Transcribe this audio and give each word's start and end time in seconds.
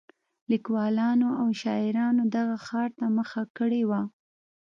لیکوالانو 0.51 1.29
او 1.41 1.47
شاعرانو 1.61 2.21
دغه 2.35 2.55
ښار 2.65 2.89
ته 2.99 3.05
مخه 3.17 3.41
کړې 3.57 3.81
وه. 3.89 4.01